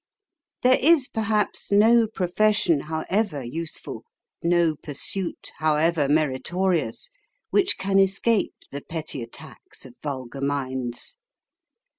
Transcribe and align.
There 0.63 0.79
is 0.81 1.07
perhaps 1.07 1.71
no 1.71 2.07
profession, 2.07 2.79
however 2.79 3.43
useful; 3.43 4.03
no 4.41 4.75
pursuit, 4.75 5.51
how 5.59 5.75
ever 5.75 6.09
meritorious; 6.09 7.11
which 7.51 7.77
can 7.77 7.99
escape 7.99 8.55
the 8.71 8.81
petty 8.81 9.21
attacks 9.21 9.85
of 9.85 9.93
vulgar 10.01 10.41
minds. 10.41 11.17